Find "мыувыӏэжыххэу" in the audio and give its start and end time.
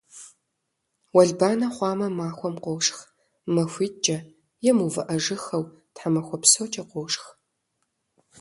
4.77-5.63